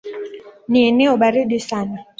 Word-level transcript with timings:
Ni 0.67 0.87
eneo 0.87 1.17
baridi 1.17 1.59
sana. 1.59 2.05